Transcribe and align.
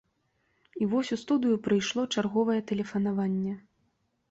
І 0.85 0.87
вось 0.93 1.11
у 1.17 1.17
студыю 1.25 1.59
прыйшло 1.67 2.07
чарговае 2.15 2.57
тэлефанаванне. 2.73 3.57